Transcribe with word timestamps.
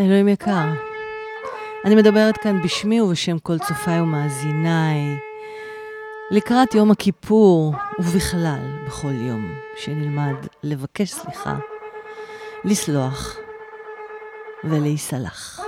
אלוהים 0.00 0.28
יקר, 0.28 0.68
אני 1.84 1.94
מדברת 1.94 2.36
כאן 2.36 2.62
בשמי 2.62 3.00
ובשם 3.00 3.38
כל 3.38 3.58
צופיי 3.58 4.00
ומאזיניי, 4.00 4.98
לקראת 6.30 6.74
יום 6.74 6.90
הכיפור, 6.90 7.74
ובכלל, 7.98 8.60
בכל 8.86 9.12
יום, 9.12 9.54
שנלמד 9.76 10.34
לבקש 10.62 11.10
סליחה, 11.10 11.58
לסלוח 12.64 13.36
ולהיסלח. 14.64 15.60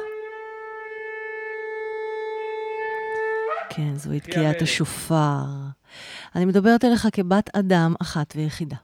כן, 3.71 3.95
זוהי 3.97 4.21
תקיעת 4.21 4.63
השופר. 4.63 5.45
אני 6.35 6.45
מדברת 6.45 6.85
אליך 6.85 7.09
כבת 7.13 7.57
אדם 7.57 7.95
אחת 8.03 8.33
ויחידה. 8.37 8.77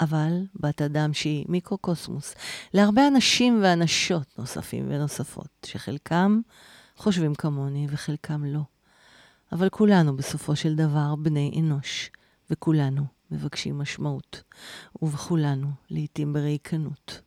אבל 0.00 0.42
בת 0.54 0.82
אדם 0.82 1.14
שהיא 1.14 1.44
מיקרוקוסמוס, 1.48 2.34
להרבה 2.74 3.08
אנשים 3.08 3.60
ואנשות 3.62 4.38
נוספים 4.38 4.86
ונוספות, 4.88 5.48
שחלקם 5.66 6.40
חושבים 6.96 7.34
כמוני 7.34 7.86
וחלקם 7.90 8.44
לא. 8.44 8.60
אבל 9.52 9.68
כולנו 9.68 10.16
בסופו 10.16 10.56
של 10.56 10.74
דבר 10.74 11.14
בני 11.14 11.60
אנוש, 11.60 12.10
וכולנו 12.50 13.02
מבקשים 13.30 13.78
משמעות, 13.78 14.42
ובכולנו 15.02 15.68
לעתים 15.90 16.32
בריקנות. 16.32 17.20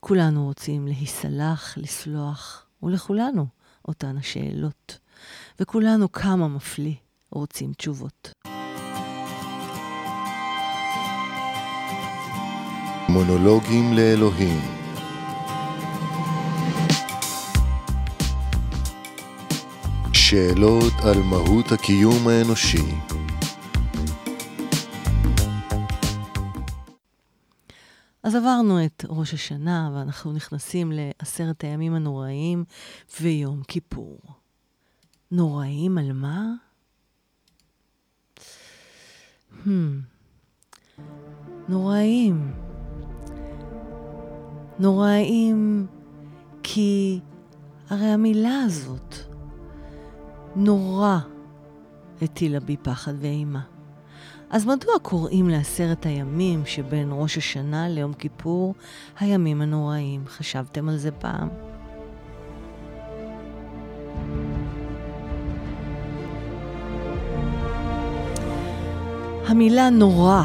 כולנו 0.00 0.44
רוצים 0.44 0.86
להיסלח, 0.86 1.78
לסלוח, 1.78 2.66
ולכולנו 2.82 3.46
אותן 3.88 4.16
השאלות. 4.16 4.98
וכולנו 5.60 6.12
כמה 6.12 6.48
מפליא 6.48 6.94
רוצים 7.30 7.72
תשובות. 7.72 8.32
מונולוגים 13.08 13.92
לאלוהים 13.92 14.60
שאלות 20.12 20.92
על 21.04 21.22
מהות 21.22 21.72
הקיום 21.72 22.28
האנושי 22.28 22.94
אז 28.22 28.34
עברנו 28.34 28.84
את 28.84 29.04
ראש 29.08 29.34
השנה 29.34 29.90
ואנחנו 29.94 30.32
נכנסים 30.32 30.92
לעשרת 30.94 31.64
הימים 31.64 31.94
הנוראים 31.94 32.64
ויום 33.20 33.62
כיפור. 33.68 34.20
נוראים 35.30 35.98
על 35.98 36.12
מה? 36.12 36.44
Hmm. 39.64 39.68
נוראים. 41.68 42.67
נוראים 44.78 45.86
כי 46.62 47.20
הרי 47.90 48.06
המילה 48.06 48.60
הזאת 48.66 49.14
נורא 50.56 51.18
הטילה 52.22 52.60
בי 52.60 52.76
פחד 52.76 53.12
ואימה. 53.20 53.60
אז 54.50 54.66
מדוע 54.66 54.98
קוראים 55.02 55.48
לעשרת 55.48 56.06
הימים 56.06 56.62
שבין 56.66 57.08
ראש 57.12 57.38
השנה 57.38 57.88
ליום 57.88 58.12
כיפור 58.12 58.74
הימים 59.20 59.60
הנוראים? 59.60 60.24
חשבתם 60.26 60.88
על 60.88 60.96
זה 60.96 61.10
פעם? 61.10 61.48
המילה 69.46 69.90
נורא 69.90 70.42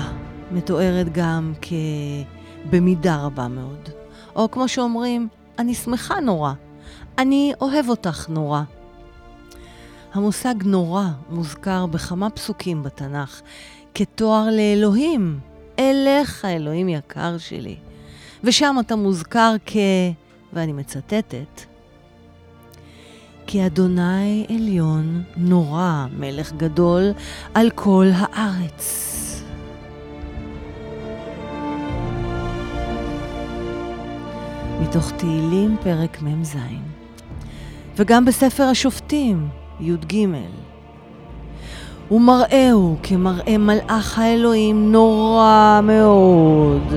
מתוארת 0.51 1.07
גם 1.13 1.53
כבמידה 2.69 3.23
רבה 3.25 3.47
מאוד. 3.47 4.02
או 4.35 4.51
כמו 4.51 4.67
שאומרים, 4.67 5.27
אני 5.59 5.73
שמחה 5.73 6.19
נורא, 6.19 6.53
אני 7.17 7.53
אוהב 7.61 7.89
אותך 7.89 8.29
נורא. 8.29 8.61
המושג 10.13 10.55
נורא 10.65 11.05
מוזכר 11.29 11.85
בכמה 11.85 12.29
פסוקים 12.29 12.83
בתנ"ך 12.83 13.41
כתואר 13.95 14.47
לאלוהים, 14.51 15.39
אלך 15.79 16.45
האלוהים 16.45 16.89
יקר 16.89 17.37
שלי. 17.37 17.75
ושם 18.43 18.75
אתה 18.79 18.95
מוזכר 18.95 19.55
כ... 19.65 19.75
ואני 20.53 20.73
מצטטת, 20.73 21.61
כי 23.47 23.65
אדוני 23.65 24.45
עליון 24.49 25.23
נורא, 25.37 26.05
מלך 26.17 26.53
גדול, 26.53 27.11
על 27.53 27.69
כל 27.75 28.07
הארץ. 28.13 29.12
מתוך 34.93 35.11
תהילים 35.11 35.77
פרק 35.83 36.21
מ"ז, 36.21 36.55
וגם 37.95 38.25
בספר 38.25 38.63
השופטים, 38.63 39.47
י"ג. 39.79 40.27
ומראהו 42.11 42.95
כמראה 43.03 43.57
מלאך 43.57 44.19
האלוהים 44.19 44.91
נורא 44.91 45.79
מאוד. 45.83 46.93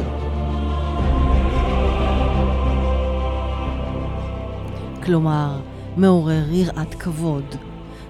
כלומר, 5.05 5.61
מעורר 5.97 6.45
יראת 6.51 6.95
כבוד, 6.95 7.55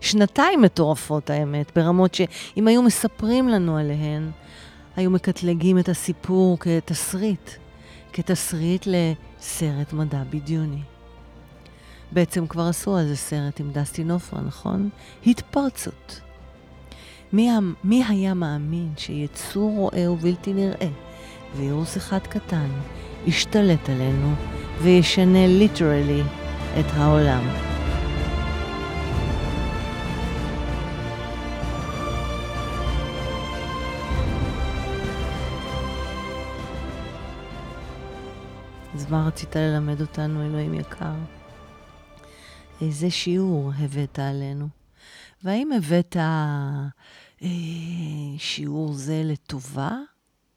שנתיים 0.00 0.62
מטורפות 0.62 1.30
האמת, 1.30 1.72
ברמות 1.76 2.14
שאם 2.14 2.68
היו 2.68 2.82
מספרים 2.82 3.48
לנו 3.48 3.76
עליהן, 3.76 4.30
היו 4.96 5.10
מקטלגים 5.10 5.78
את 5.78 5.88
הסיפור 5.88 6.58
כתסריט, 6.60 7.50
כתסריט 8.12 8.86
לסרט 8.86 9.92
מדע 9.92 10.22
בדיוני. 10.30 10.91
בעצם 12.12 12.46
כבר 12.46 12.62
עשו 12.62 12.96
על 12.96 13.06
זה 13.06 13.16
סרט 13.16 13.60
עם 13.60 13.72
דסטין 13.72 14.10
עופרה, 14.10 14.40
נכון? 14.40 14.88
התפרצות. 15.26 16.20
מי, 17.32 17.50
מי 17.84 18.04
היה 18.08 18.34
מאמין 18.34 18.92
שיצור 18.96 19.72
רואה 19.76 20.10
ובלתי 20.10 20.52
נראה, 20.52 20.88
וירוס 21.56 21.96
אחד 21.96 22.18
קטן, 22.18 22.68
ישתלט 23.26 23.88
עלינו 23.88 24.34
וישנה 24.82 25.46
ליטרלי 25.46 26.22
את 26.80 26.86
העולם. 26.94 27.48
אז 38.94 39.10
מה 39.10 39.26
רצית 39.26 39.56
ללמד 39.56 40.00
אותנו, 40.00 40.46
אלוהים 40.46 40.74
יקר? 40.74 41.41
איזה 42.82 43.10
שיעור 43.10 43.72
הבאת 43.78 44.18
עלינו? 44.18 44.68
והאם 45.44 45.72
הבאת 45.72 46.16
אה, 46.16 47.48
שיעור 48.38 48.92
זה 48.92 49.22
לטובה 49.24 49.98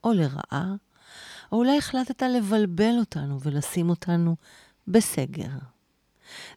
או 0.04 0.14
לרעה? 0.14 0.76
או 1.52 1.58
אולי 1.58 1.78
החלטת 1.78 2.22
לבלבל 2.22 2.96
אותנו 3.00 3.40
ולשים 3.42 3.90
אותנו 3.90 4.36
בסגר. 4.88 5.50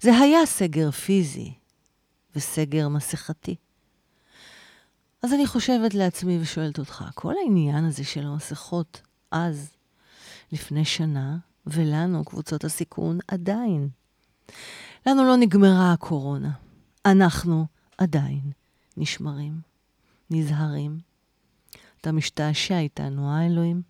זה 0.01 0.19
היה 0.19 0.47
סגר 0.47 0.91
פיזי 0.91 1.53
וסגר 2.37 2.89
מסכתי. 2.89 3.56
אז 5.23 5.32
אני 5.32 5.47
חושבת 5.47 5.94
לעצמי 5.94 6.38
ושואלת 6.41 6.79
אותך, 6.79 7.05
כל 7.14 7.35
העניין 7.44 7.85
הזה 7.85 8.05
של 8.05 8.26
המסכות 8.26 9.00
אז, 9.31 9.71
לפני 10.53 10.85
שנה, 10.85 11.37
ולנו, 11.67 12.25
קבוצות 12.25 12.64
הסיכון, 12.64 13.19
עדיין. 13.29 13.88
לנו 15.06 15.25
לא 15.25 15.37
נגמרה 15.37 15.93
הקורונה. 15.93 16.50
אנחנו 17.06 17.67
עדיין 17.99 18.53
נשמרים, 18.97 19.61
נזהרים. 20.31 20.99
אתה 22.00 22.12
משתעשע 22.12 22.79
איתנו, 22.79 23.31
אה, 23.31 23.47
אלוהים? 23.47 23.83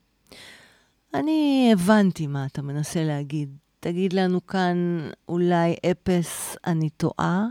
אני 1.15 1.71
הבנתי 1.73 2.27
מה 2.27 2.47
אתה 2.47 2.63
מנסה 2.63 3.05
להגיד. 3.05 3.57
תגיד 3.81 4.13
לנו 4.13 4.47
כאן 4.47 4.77
אולי 5.29 5.77
אפס, 5.91 6.57
אני 6.67 6.91
טועה? 6.91 7.47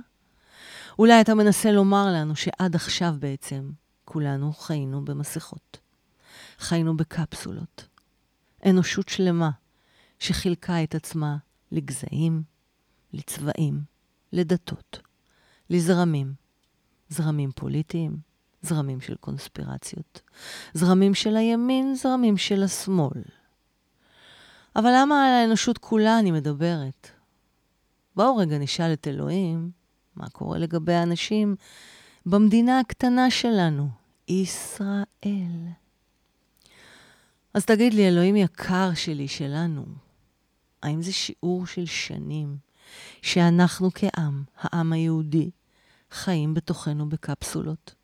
אולי 0.99 1.21
אתה 1.21 1.35
מנסה 1.35 1.71
לומר 1.71 2.05
לנו 2.13 2.35
שעד 2.35 2.75
עכשיו 2.75 3.13
בעצם 3.19 3.69
כולנו 4.05 4.53
חיינו 4.53 5.05
במסכות. 5.05 5.77
חיינו 6.59 6.97
בקפסולות. 6.97 7.87
אנושות 8.65 9.09
שלמה 9.09 9.49
שחילקה 10.19 10.83
את 10.83 10.95
עצמה 10.95 11.37
לגזעים, 11.71 12.43
לצבעים, 13.13 13.81
לדתות, 14.33 14.99
לזרמים, 15.69 16.33
זרמים 17.09 17.51
פוליטיים, 17.55 18.17
זרמים 18.61 19.01
של 19.01 19.15
קונספירציות. 19.15 20.21
זרמים 20.73 21.13
של 21.13 21.35
הימין, 21.35 21.95
זרמים 21.95 22.37
של 22.37 22.63
השמאל. 22.63 23.23
אבל 24.75 24.89
למה 24.95 25.27
על 25.27 25.33
האנושות 25.33 25.77
כולה 25.77 26.19
אני 26.19 26.31
מדברת? 26.31 27.07
בואו 28.15 28.37
רגע 28.37 28.57
נשאל 28.57 28.93
את 28.93 29.07
אלוהים 29.07 29.71
מה 30.15 30.29
קורה 30.29 30.57
לגבי 30.57 30.93
האנשים 30.93 31.55
במדינה 32.25 32.79
הקטנה 32.79 33.31
שלנו, 33.31 33.89
ישראל. 34.27 35.67
אז 37.53 37.65
תגיד 37.65 37.93
לי, 37.93 38.07
אלוהים 38.07 38.35
יקר 38.35 38.93
שלי, 38.93 39.27
שלנו, 39.27 39.85
האם 40.83 41.01
זה 41.01 41.13
שיעור 41.13 41.65
של 41.65 41.85
שנים 41.85 42.57
שאנחנו 43.21 43.89
כעם, 43.95 44.43
העם 44.57 44.93
היהודי, 44.93 45.49
חיים 46.11 46.53
בתוכנו 46.53 47.09
בקפסולות, 47.09 47.95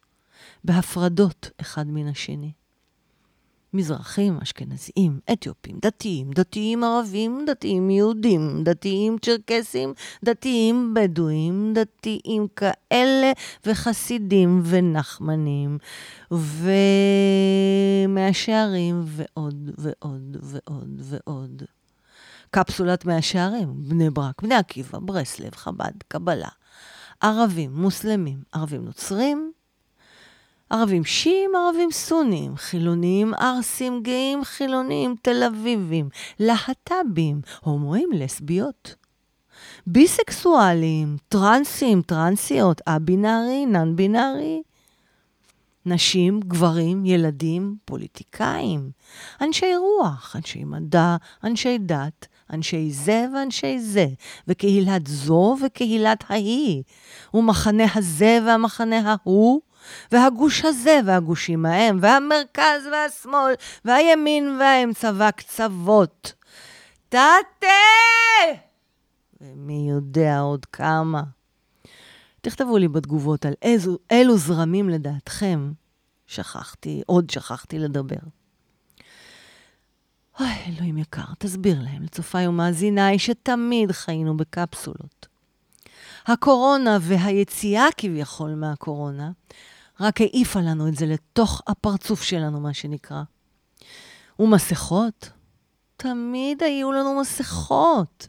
בהפרדות 0.63 1.49
אחד 1.61 1.87
מן 1.87 2.07
השני? 2.07 2.51
מזרחים, 3.73 4.37
אשכנזים, 4.41 5.19
אתיופים, 5.33 5.79
דתיים, 5.81 6.31
דתיים 6.31 6.83
ערבים, 6.83 7.45
דתיים 7.47 7.89
יהודים, 7.89 8.63
דתיים 8.63 9.17
צ'רקסים, 9.21 9.93
דתיים 10.25 10.93
בדואים, 10.93 11.73
דתיים 11.75 12.47
כאלה, 12.55 13.31
וחסידים 13.65 14.61
ונחמנים, 14.65 15.77
ומאה 16.31 16.73
שערים, 18.33 19.03
ועוד 19.05 19.69
ועוד 19.77 20.37
ועוד 20.41 21.01
ועוד. 21.01 21.63
קפסולת 22.53 23.05
מאה 23.05 23.21
שערים, 23.21 23.73
בני 23.77 24.09
ברק, 24.09 24.41
בני 24.41 24.55
עקיבא, 24.55 24.99
ברסלב, 25.01 25.55
חב"ד, 25.55 26.03
קבלה. 26.07 26.47
ערבים, 27.21 27.73
מוסלמים, 27.73 28.37
ערבים 28.51 28.85
נוצרים, 28.85 29.51
ערבים 30.69 31.05
שיעים, 31.05 31.51
ערבים 31.55 31.91
סונים, 31.91 32.57
חילונים, 32.57 33.33
ערסים, 33.33 34.03
גאים, 34.03 34.43
חילונים, 34.43 35.15
תל 35.21 35.43
אביבים, 35.43 36.09
להט"בים, 36.39 37.41
הומואים, 37.61 38.09
לסביות. 38.13 38.95
ביסקסואלים, 39.87 41.17
טרנסים, 41.29 42.01
טרנסיות, 42.01 42.81
א-בינארי, 42.85 43.65
נאן-בינארי. 43.65 44.61
נשים, 45.85 46.39
גברים, 46.39 47.05
ילדים, 47.05 47.75
פוליטיקאים, 47.85 48.91
אנשי 49.41 49.75
רוח, 49.75 50.35
אנשי 50.35 50.63
מדע, 50.63 51.15
אנשי 51.43 51.77
דת, 51.77 52.27
אנשי 52.49 52.91
זה 52.91 53.25
ואנשי 53.33 53.79
זה, 53.79 54.07
וקהילת 54.47 55.07
זו 55.07 55.55
וקהילת 55.65 56.23
ההיא, 56.29 56.83
ומחנה 57.33 57.85
הזה 57.95 58.39
והמחנה 58.45 58.99
ההוא, 59.11 59.61
והגוש 60.11 60.65
הזה 60.65 60.99
והגושים 61.05 61.65
ההם, 61.65 61.99
והמרכז 62.01 62.87
והשמאל, 62.91 63.53
והימין 63.85 64.57
והאמצע 64.59 65.11
והקצוות. 65.15 66.33
תתה! 67.09 67.67
ומי 69.41 69.89
יודע 69.89 70.39
עוד 70.39 70.65
כמה. 70.65 71.23
תכתבו 72.41 72.77
לי 72.77 72.87
בתגובות 72.87 73.45
על 73.45 73.53
איזו, 73.61 73.97
אילו 74.11 74.37
זרמים 74.37 74.89
לדעתכם 74.89 75.71
שכחתי, 76.27 77.01
עוד 77.05 77.29
שכחתי 77.29 77.79
לדבר. 77.79 78.15
אוי, 80.39 80.47
אלוהים 80.67 80.97
יקר, 80.97 81.33
תסביר 81.39 81.81
להם, 81.81 82.03
לצופיי 82.03 82.47
ומאזיניי, 82.47 83.19
שתמיד 83.19 83.91
חיינו 83.91 84.37
בקפסולות. 84.37 85.27
הקורונה 86.25 86.97
והיציאה 87.01 87.85
כביכול 87.97 88.55
מהקורונה 88.55 89.31
רק 89.99 90.21
העיפה 90.21 90.59
לנו 90.59 90.87
את 90.87 90.95
זה 90.95 91.05
לתוך 91.05 91.61
הפרצוף 91.67 92.23
שלנו, 92.23 92.59
מה 92.59 92.73
שנקרא. 92.73 93.23
ומסכות? 94.39 95.29
תמיד 95.97 96.63
היו 96.63 96.91
לנו 96.91 97.19
מסכות. 97.21 98.27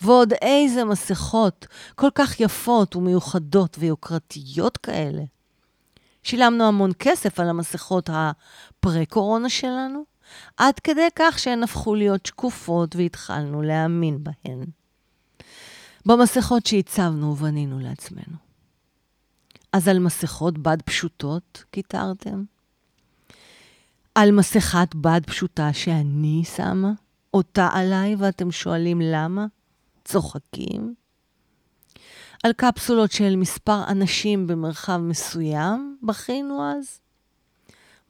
ועוד 0.00 0.32
איזה 0.42 0.84
מסכות, 0.84 1.66
כל 1.94 2.10
כך 2.14 2.40
יפות 2.40 2.96
ומיוחדות 2.96 3.76
ויוקרתיות 3.78 4.76
כאלה. 4.76 5.22
שילמנו 6.22 6.64
המון 6.64 6.90
כסף 6.98 7.40
על 7.40 7.48
המסכות 7.48 8.10
הפרה-קורונה 8.12 9.48
שלנו, 9.48 10.13
עד 10.56 10.78
כדי 10.78 11.08
כך 11.16 11.38
שהן 11.38 11.62
הפכו 11.62 11.94
להיות 11.94 12.26
שקופות 12.26 12.96
והתחלנו 12.96 13.62
להאמין 13.62 14.24
בהן. 14.24 14.64
במסכות 16.06 16.66
שהצבנו 16.66 17.32
ובנינו 17.32 17.78
לעצמנו. 17.78 18.36
אז 19.72 19.88
על 19.88 19.98
מסכות 19.98 20.58
בד 20.58 20.82
פשוטות 20.82 21.64
קיטרתם? 21.70 22.44
על 24.14 24.30
מסכת 24.30 24.94
בד 24.94 25.20
פשוטה 25.26 25.72
שאני 25.72 26.42
שמה? 26.56 26.92
אותה 27.34 27.68
עליי 27.72 28.16
ואתם 28.18 28.50
שואלים 28.50 29.00
למה? 29.00 29.46
צוחקים? 30.04 30.94
על 32.44 32.52
קפסולות 32.52 33.12
של 33.12 33.36
מספר 33.36 33.84
אנשים 33.88 34.46
במרחב 34.46 34.96
מסוים? 34.96 35.98
בכינו 36.02 36.72
אז? 36.72 37.00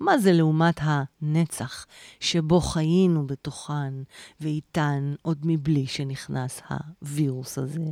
מה 0.04 0.18
זה 0.18 0.32
לעומת 0.32 0.80
הנצח 0.80 1.86
שבו 2.20 2.60
חיינו 2.60 3.26
בתוכן 3.26 3.94
ואיתן 4.40 5.14
עוד 5.22 5.38
מבלי 5.44 5.86
שנכנס 5.86 6.60
הווירוס 6.68 7.58
הזה 7.58 7.90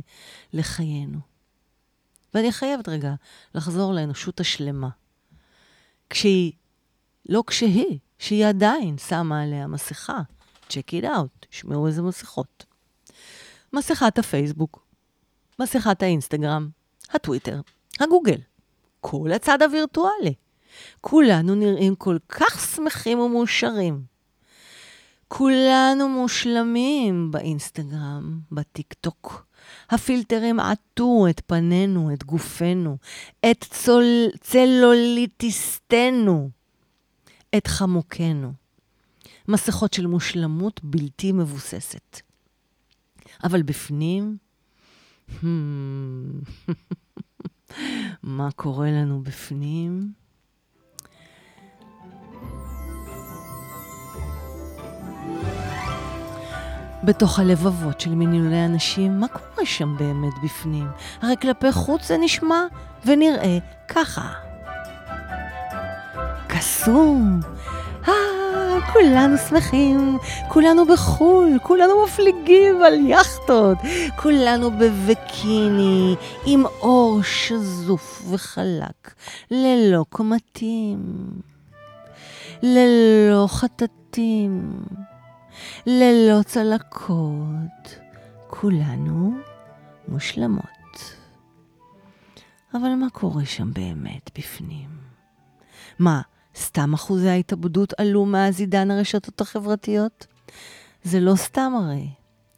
לחיינו? 0.53 1.19
ואני 2.33 2.51
חייבת 2.51 2.89
רגע 2.89 3.13
לחזור 3.55 3.93
לאנושות 3.93 4.39
השלמה. 4.39 4.89
כשהיא, 6.09 6.51
לא 7.29 7.43
כשהיא, 7.47 7.99
שהיא 8.19 8.45
עדיין 8.45 8.97
שמה 8.97 9.41
עליה 9.41 9.67
מסכה. 9.67 10.21
check 10.69 11.01
it 11.01 11.03
out, 11.03 11.45
שמעו 11.49 11.87
איזה 11.87 12.01
מסכות. 12.01 12.65
מסכת 13.73 14.19
הפייסבוק, 14.19 14.85
מסכת 15.59 16.03
האינסטגרם, 16.03 16.69
הטוויטר, 17.09 17.61
הגוגל, 17.99 18.39
כל 19.01 19.31
הצד 19.31 19.61
הווירטואלי. 19.61 20.33
כולנו 21.01 21.55
נראים 21.55 21.95
כל 21.95 22.17
כך 22.29 22.75
שמחים 22.75 23.19
ומאושרים. 23.19 24.13
כולנו 25.27 26.09
מושלמים 26.09 27.31
באינסטגרם, 27.31 28.39
בטיק-טוק. 28.51 29.45
הפילטרים 29.89 30.59
עטו 30.59 31.25
את 31.29 31.41
פנינו, 31.45 32.13
את 32.13 32.23
גופנו, 32.23 32.97
את 33.51 33.63
צול... 33.63 34.05
צלוליטיסטנו, 34.39 35.69
את 37.57 37.67
חמוקנו. 37.67 38.53
מסכות 39.47 39.93
של 39.93 40.07
מושלמות 40.07 40.79
בלתי 40.83 41.31
מבוססת. 41.31 42.21
אבל 43.43 43.61
בפנים, 43.61 44.37
מה 48.23 48.51
קורה 48.55 48.91
לנו 48.91 49.23
בפנים? 49.23 50.13
בתוך 57.03 57.39
הלבבות 57.39 58.01
של 58.01 58.15
מיליוני 58.15 58.65
אנשים, 58.65 59.19
מה 59.19 59.27
קורה 59.27 59.65
שם 59.65 59.95
באמת 59.97 60.33
בפנים? 60.43 60.87
הרי 61.21 61.35
כלפי 61.41 61.71
חוץ 61.71 62.07
זה 62.07 62.17
נשמע 62.17 62.63
ונראה 63.05 63.57
ככה. 63.87 64.33
קסום, 66.47 67.39
אה, 68.07 68.13
כולנו 68.93 69.37
שמחים, 69.37 70.17
כולנו 70.47 70.85
בחו"ל, 70.85 71.59
כולנו 71.63 72.03
מפליגים 72.03 72.83
על 72.83 72.93
יכטות, 73.07 73.77
כולנו 74.15 74.71
בבקיני, 74.71 76.15
עם 76.45 76.65
אור 76.65 77.23
שזוף 77.23 78.23
וחלק, 78.31 79.13
ללא 79.51 80.05
קומתים, 80.09 80.99
ללא 82.63 83.47
חטטים. 83.47 84.71
ללא 85.85 86.43
צלקות, 86.43 87.99
כולנו 88.47 89.33
מושלמות. 90.07 91.15
אבל 92.73 92.95
מה 92.95 93.09
קורה 93.09 93.45
שם 93.45 93.73
באמת 93.73 94.29
בפנים? 94.37 94.89
מה, 95.99 96.21
סתם 96.55 96.93
אחוזי 96.93 97.29
ההתאבדות 97.29 97.93
עלו 97.97 98.25
מאז 98.25 98.59
עידן 98.59 98.91
הרשתות 98.91 99.41
החברתיות? 99.41 100.27
זה 101.03 101.19
לא 101.19 101.35
סתם 101.35 101.73
הרי. 101.75 102.09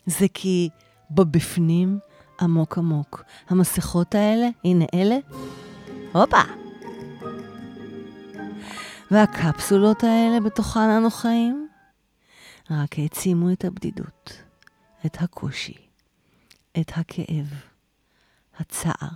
זה 0.06 0.26
כי 0.34 0.70
בבפנים, 1.12 2.00
עמוק 2.42 2.78
עמוק, 2.78 3.24
המסכות 3.50 4.16
האלה, 4.16 4.48
הנה 4.64 4.86
אלה, 4.94 5.18
הופה! 6.14 6.42
והקפסולות 9.12 10.04
האלה 10.04 10.40
בתוכן 10.40 10.80
אנו 10.80 11.10
חיים, 11.10 11.65
רק 12.72 13.00
העצימו 13.00 13.52
את 13.52 13.66
הבדידות, 13.66 14.42
את 15.06 15.18
הקושי, 15.22 15.78
את 16.80 16.92
הכאב, 16.96 17.54
הצער, 18.60 19.16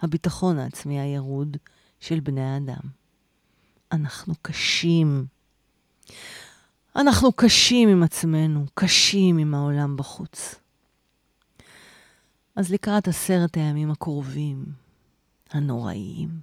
הביטחון 0.00 0.58
העצמי 0.58 1.00
הירוד 1.00 1.56
של 2.00 2.20
בני 2.20 2.44
האדם. 2.44 2.88
אנחנו 3.92 4.34
קשים. 4.42 5.26
אנחנו 6.96 7.32
קשים 7.32 7.88
עם 7.88 8.02
עצמנו, 8.02 8.66
קשים 8.74 9.38
עם 9.38 9.54
העולם 9.54 9.96
בחוץ. 9.96 10.54
אז 12.56 12.72
לקראת 12.72 13.08
עשרת 13.08 13.56
הימים 13.56 13.90
הקרובים, 13.90 14.64
הנוראיים, 15.50 16.40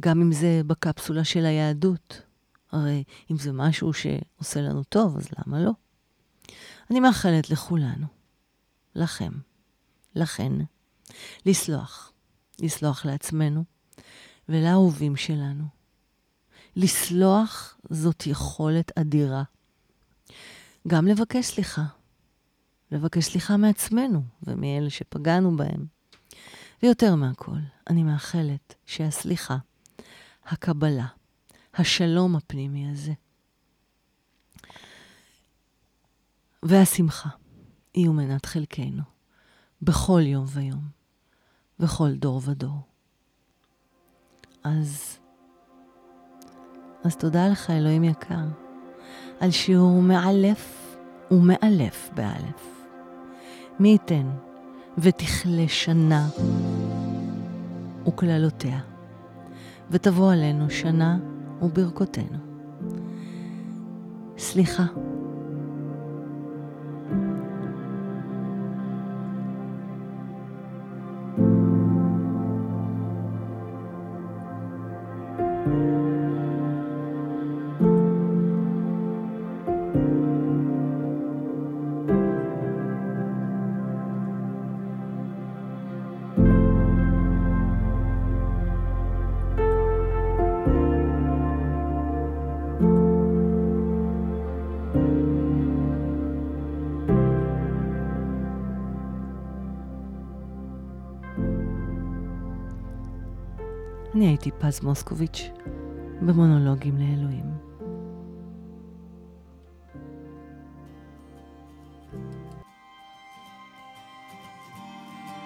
גם 0.00 0.20
אם 0.20 0.32
זה 0.32 0.60
בקפסולה 0.66 1.24
של 1.24 1.44
היהדות, 1.44 2.22
הרי 2.72 3.04
אם 3.30 3.36
זה 3.36 3.52
משהו 3.52 3.92
שעושה 3.92 4.60
לנו 4.60 4.84
טוב, 4.84 5.16
אז 5.16 5.28
למה 5.38 5.60
לא? 5.60 5.70
אני 6.90 7.00
מאחלת 7.00 7.50
לכולנו, 7.50 8.06
לכם, 8.94 9.32
לכן, 10.14 10.52
לסלוח, 11.46 12.12
לסלוח 12.58 13.04
לעצמנו 13.04 13.64
ולאהובים 14.48 15.16
שלנו. 15.16 15.64
לסלוח 16.76 17.76
זאת 17.90 18.26
יכולת 18.26 18.98
אדירה. 18.98 19.42
גם 20.88 21.06
לבקש 21.06 21.46
סליחה. 21.46 21.84
לבקש 22.92 23.24
סליחה 23.24 23.56
מעצמנו 23.56 24.22
ומאלה 24.42 24.90
שפגענו 24.90 25.56
בהם. 25.56 25.86
ויותר 26.82 27.14
מהכל, 27.14 27.58
אני 27.90 28.02
מאחלת 28.02 28.74
שהסליחה, 28.86 29.56
הקבלה, 30.46 31.06
השלום 31.74 32.36
הפנימי 32.36 32.90
הזה, 32.90 33.12
והשמחה 36.62 37.28
יהיו 37.94 38.12
מנת 38.12 38.46
חלקנו 38.46 39.02
בכל 39.82 40.20
יום 40.24 40.44
ויום, 40.48 40.88
בכל 41.78 42.12
דור 42.12 42.40
ודור. 42.44 42.80
אז, 44.64 45.18
אז 47.04 47.16
תודה 47.16 47.48
לך, 47.48 47.70
אלוהים 47.70 48.04
יקר, 48.04 48.46
על 49.40 49.50
שיעור 49.50 50.02
מאלף 50.02 50.96
ומאלף 51.30 52.10
באלף. 52.14 52.80
מי 53.80 53.88
ייתן 53.88 54.30
ותכלה 54.98 55.68
שנה 55.68 56.28
וקללותיה, 58.06 58.80
ותבוא 59.90 60.32
עלינו 60.32 60.70
שנה 60.70 61.18
וברכותינו. 61.62 62.38
סליחה. 64.38 64.84
אני 104.20 104.28
הייתי 104.28 104.50
פז 104.58 104.80
מוסקוביץ' 104.82 105.50
במונולוגים 106.22 106.96
לאלוהים. 106.98 107.44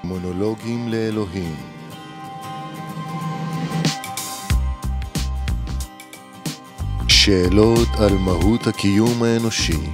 מונולוגים 0.04 0.88
לאלוהים 0.88 1.54
שאלות 7.08 7.88
על 7.98 8.18
מהות 8.18 8.66
הקיום 8.66 9.22
האנושי 9.22 9.90